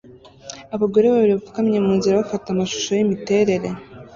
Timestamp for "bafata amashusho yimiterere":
2.21-3.69